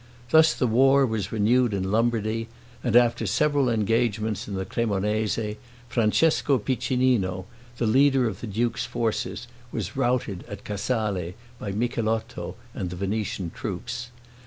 [0.31, 2.47] Thus the war was renewed in Lombardy,
[2.83, 5.57] and after several engagements in the Cremonese,
[5.89, 7.45] Francesco Piccinino,
[7.77, 13.51] the leader of the duke's forces, was routed at Casale, by Micheletto and the Venetian
[13.51, 14.09] troops.